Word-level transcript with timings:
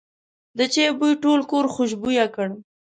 د 0.57 0.59
چای 0.73 0.89
بوی 0.99 1.13
ټول 1.23 1.39
کور 1.51 1.65
خوشبویه 1.73 2.25
کړ. 2.35 2.47